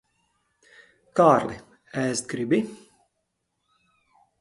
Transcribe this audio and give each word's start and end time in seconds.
Kārli, 1.19 1.59
ēst 2.07 2.35
gribi? 2.35 2.63